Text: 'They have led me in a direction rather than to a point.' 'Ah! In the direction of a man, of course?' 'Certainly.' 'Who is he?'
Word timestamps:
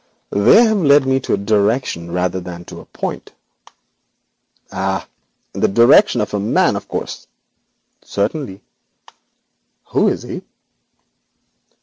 'They 0.31 0.63
have 0.63 0.77
led 0.79 1.05
me 1.05 1.17
in 1.17 1.31
a 1.31 1.37
direction 1.37 2.09
rather 2.11 2.41
than 2.41 2.65
to 2.65 2.79
a 2.79 2.85
point.' 2.85 3.33
'Ah! 4.71 5.07
In 5.53 5.61
the 5.61 5.67
direction 5.67 6.21
of 6.21 6.33
a 6.33 6.39
man, 6.39 6.75
of 6.75 6.87
course?' 6.87 7.27
'Certainly.' 8.03 8.61
'Who 9.89 10.07
is 10.07 10.23
he?' 10.23 10.41